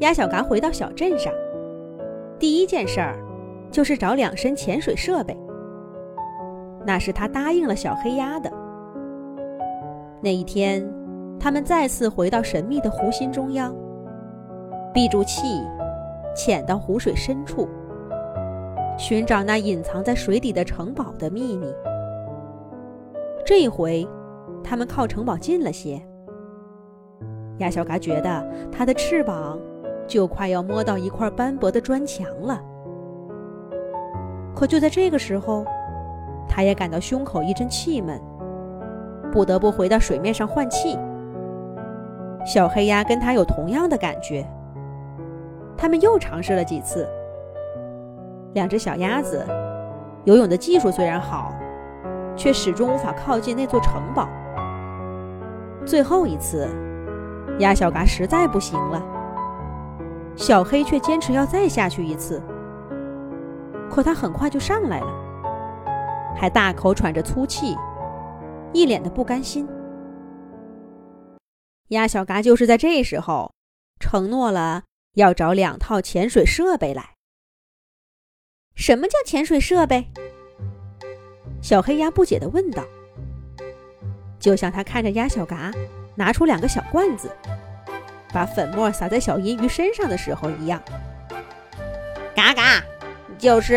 [0.00, 1.32] 鸭小嘎回到小镇上，
[2.38, 3.18] 第一件事儿
[3.70, 5.36] 就是找两身潜水设备。
[6.84, 8.52] 那是他答应了小黑鸭的。
[10.22, 10.86] 那一天，
[11.40, 13.74] 他们再次回到神秘的湖心中央，
[14.92, 15.62] 闭住气，
[16.34, 17.66] 潜到湖水深处，
[18.98, 21.66] 寻找那隐藏在水底的城堡的秘密。
[23.44, 24.06] 这回，
[24.62, 26.00] 他们靠城堡近了些。
[27.58, 29.58] 鸭小嘎觉得它的翅膀。
[30.06, 32.60] 就快要摸到一块斑驳的砖墙了，
[34.54, 35.64] 可就在这个时候，
[36.48, 38.20] 他也感到胸口一阵气闷，
[39.32, 40.98] 不得不回到水面上换气。
[42.46, 44.46] 小黑鸭跟他有同样的感觉，
[45.76, 47.08] 他们又尝试了几次。
[48.54, 49.44] 两只小鸭子
[50.24, 51.52] 游泳的技术虽然好，
[52.36, 54.28] 却始终无法靠近那座城堡。
[55.84, 56.68] 最后一次，
[57.58, 59.02] 鸭小嘎实在不行了。
[60.36, 62.42] 小黑却坚持要再下去一次，
[63.90, 67.74] 可他很快就上来了，还大口喘着粗气，
[68.72, 69.66] 一脸的不甘心。
[71.88, 73.52] 鸭小嘎就是在这时候
[73.98, 74.82] 承诺了
[75.14, 77.14] 要找两套潜水设备来。
[78.74, 80.06] 什么叫潜水设备？
[81.62, 82.84] 小黑鸭不解的问道。
[84.38, 85.72] 就像他看着鸭小嘎
[86.14, 87.30] 拿出两个小罐子。
[88.36, 90.78] 把粉末撒在小银鱼身上的时候一样，
[92.34, 92.82] 嘎嘎，
[93.38, 93.76] 就是，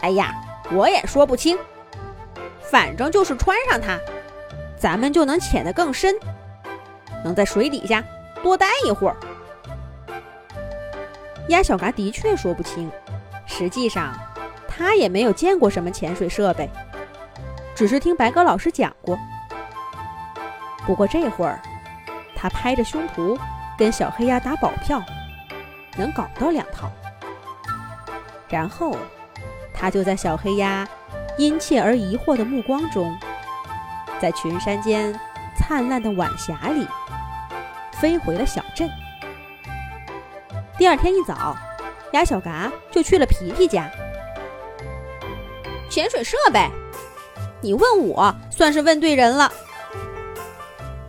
[0.00, 0.32] 哎呀，
[0.70, 1.58] 我也说不清，
[2.60, 3.98] 反正就是穿上它，
[4.78, 6.14] 咱们就能潜得更深，
[7.24, 8.00] 能在水底下
[8.44, 9.16] 多待一会儿。
[11.48, 12.88] 鸭小嘎的确说不清，
[13.44, 14.16] 实际上
[14.68, 16.70] 他也没有见过什么潜水设备，
[17.74, 19.18] 只是听白鸽老师讲过。
[20.86, 21.60] 不过这会儿。
[22.42, 23.38] 他拍着胸脯
[23.78, 25.00] 跟小黑鸭打保票，
[25.96, 26.90] 能搞到两套。
[28.48, 28.96] 然后，
[29.72, 30.86] 他就在小黑鸭
[31.38, 33.16] 殷切而疑惑的目光中，
[34.20, 35.16] 在群山间
[35.56, 36.84] 灿烂的晚霞里，
[37.92, 38.90] 飞回了小镇。
[40.76, 41.56] 第二天一早，
[42.12, 43.88] 鸭小嘎就去了皮皮家。
[45.88, 46.68] 潜水设备，
[47.60, 49.52] 你问我算是问对人了。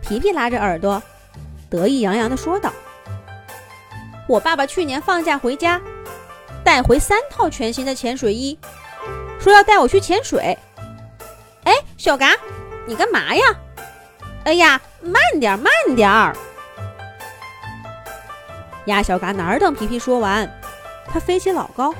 [0.00, 1.02] 皮皮拉着耳朵。
[1.76, 2.72] 得意洋洋地说道
[4.26, 5.78] ：“我爸爸去年放假回家，
[6.64, 8.58] 带回三套全新的潜水衣，
[9.38, 10.56] 说要带我去潜水。
[11.64, 12.32] 哎，小嘎，
[12.86, 13.42] 你干嘛呀？
[14.44, 16.34] 哎呀，慢点，慢点儿！”
[18.86, 20.50] 鸭小嘎哪儿等皮皮说完，
[21.06, 21.94] 它飞起老高，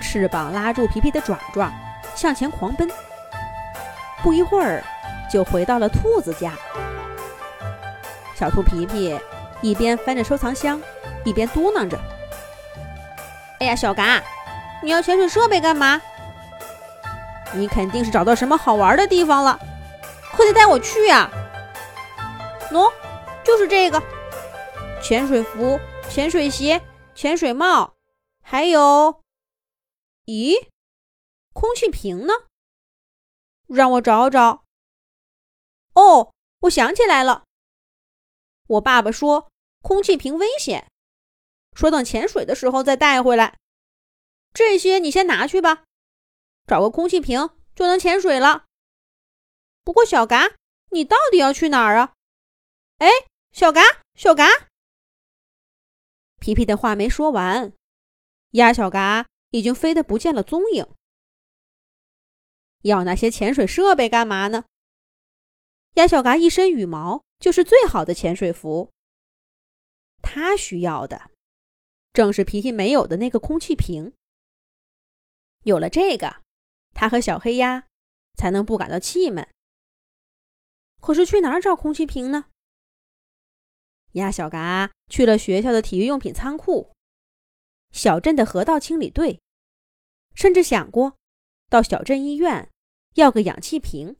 [0.00, 1.70] 翅膀拉住皮皮的爪爪，
[2.14, 2.90] 向前狂奔。
[4.22, 4.82] 不一会儿，
[5.30, 6.52] 就回到了兔子家。
[8.38, 9.18] 小兔皮皮
[9.62, 10.80] 一边翻着收藏箱，
[11.24, 11.98] 一边嘟囔着
[13.58, 14.22] ：“哎呀，小嘎，
[14.80, 16.00] 你要潜水设备干嘛？
[17.52, 19.58] 你肯定是找到什么好玩的地方了，
[20.36, 21.28] 快点带我去呀！
[22.70, 22.92] 喏，
[23.42, 24.00] 就是这个，
[25.02, 26.80] 潜水服、潜水鞋、
[27.16, 27.94] 潜水帽，
[28.40, 29.20] 还有……
[30.26, 30.68] 咦，
[31.52, 32.32] 空气瓶呢？
[33.66, 34.62] 让我找找。
[35.94, 37.42] 哦，我想起来了。”
[38.68, 39.50] 我爸爸说
[39.82, 40.90] 空气瓶危险，
[41.74, 43.58] 说等潜水的时候再带回来。
[44.52, 45.84] 这些你先拿去吧，
[46.66, 48.66] 找个空气瓶就能潜水了。
[49.84, 50.56] 不过小嘎，
[50.90, 52.12] 你到底要去哪儿啊？
[52.98, 53.08] 哎，
[53.52, 53.80] 小嘎，
[54.14, 54.46] 小嘎！
[56.40, 57.72] 皮皮的话没说完，
[58.50, 60.86] 鸭小嘎已经飞得不见了踪影。
[62.82, 64.64] 要那些潜水设备干嘛呢？
[65.94, 67.24] 鸭小嘎一身羽毛。
[67.38, 68.90] 就是最好的潜水服。
[70.20, 71.30] 他需要的，
[72.12, 74.12] 正是皮皮没有的那个空气瓶。
[75.62, 76.42] 有了这个，
[76.94, 77.86] 他和小黑鸭
[78.34, 79.48] 才能不感到气闷。
[81.00, 82.46] 可是去哪儿找空气瓶呢？
[84.12, 86.92] 鸭小嘎去了学校的体育用品仓库、
[87.92, 89.40] 小镇的河道清理队，
[90.34, 91.16] 甚至想过
[91.68, 92.68] 到小镇医院
[93.14, 94.16] 要个氧气瓶。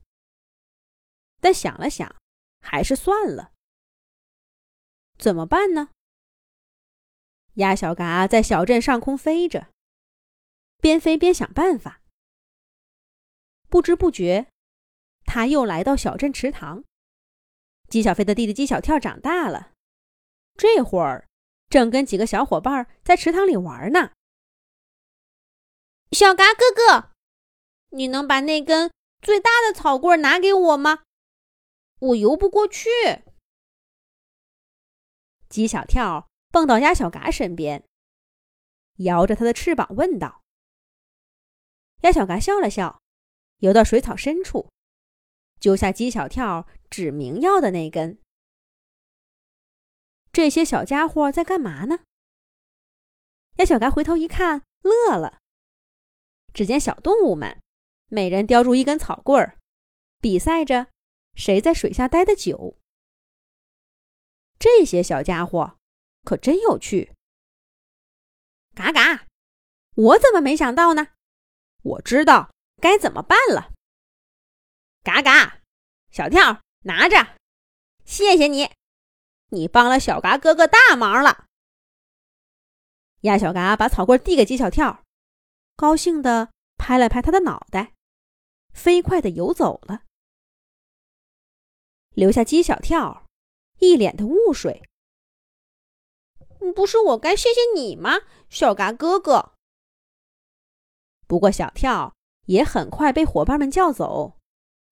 [1.41, 2.18] 但想了想。
[2.61, 3.51] 还是算了，
[5.17, 5.89] 怎么办呢？
[7.55, 9.67] 鸭小嘎在小镇上空飞着，
[10.79, 12.01] 边飞边想办法。
[13.67, 14.47] 不知不觉，
[15.25, 16.83] 他又来到小镇池塘。
[17.89, 19.73] 鸡小飞的弟弟鸡小跳长大了，
[20.55, 21.27] 这会儿
[21.69, 24.11] 正跟几个小伙伴在池塘里玩呢。
[26.11, 27.11] 小嘎哥哥，
[27.89, 28.91] 你能把那根
[29.21, 31.03] 最大的草棍拿给我吗？
[31.99, 32.89] 我游不过去。
[35.49, 37.83] 鸡小跳蹦到鸭小嘎身边，
[38.97, 40.43] 摇着它的翅膀问道
[42.01, 43.01] ：“鸭小嘎笑了笑，
[43.57, 44.69] 游到水草深处，
[45.59, 48.19] 揪下鸡小跳指明要的那根。
[50.31, 51.99] 这些小家伙在干嘛呢？”
[53.57, 55.39] 鸭小嘎回头一看，乐了。
[56.53, 57.61] 只见小动物们
[58.07, 59.57] 每人叼住一根草棍儿，
[60.21, 60.87] 比赛着
[61.39, 62.77] 谁在水下待得久。
[64.59, 65.77] 这些小家伙
[66.25, 67.15] 可真有趣！
[68.75, 69.25] 嘎嘎，
[69.95, 71.13] 我怎么没想到呢？
[71.81, 72.51] 我知道
[72.81, 73.71] 该怎么办了。
[75.01, 75.61] 嘎嘎，
[76.11, 77.37] 小跳拿着，
[78.03, 78.69] 谢谢你，
[79.51, 81.45] 你帮了小嘎哥哥大忙了。
[83.21, 85.05] 鸭小嘎把草棍递给鸡小跳，
[85.77, 87.93] 高兴的拍了拍他的脑袋，
[88.73, 90.03] 飞快的游走了，
[92.13, 93.25] 留下鸡小跳。
[93.81, 94.83] 一脸的雾水，
[96.75, 98.19] 不是我该谢谢你吗，
[98.49, 99.53] 小嘎哥哥？
[101.27, 102.13] 不过小跳
[102.47, 104.37] 也很快被伙伴们叫走，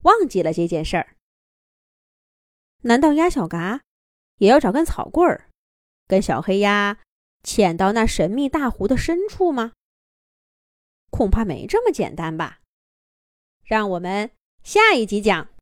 [0.04, 1.16] 忘记了这件事儿。
[2.84, 3.82] 难道鸭小嘎
[4.38, 5.50] 也要找根草棍儿，
[6.06, 6.98] 跟小黑鸭
[7.42, 9.72] 潜到那神秘大湖的深处吗？
[11.10, 12.60] 恐怕没这么简单吧。
[13.64, 14.30] 让我们
[14.62, 15.50] 下一集讲。